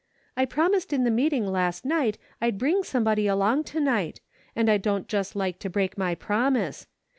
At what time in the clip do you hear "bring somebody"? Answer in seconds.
2.57-3.27